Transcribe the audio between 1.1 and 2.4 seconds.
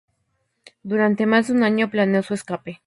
más de un año planeó su